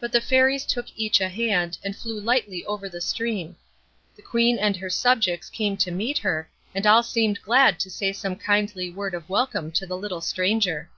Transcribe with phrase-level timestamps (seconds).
[0.00, 3.56] But the Fairies took each a hand, and flew lightly over the stream.
[4.16, 8.14] The Queen and her subjects came to meet her, and all seemed glad to say
[8.14, 10.88] some kindly word of welcome to the little stranger.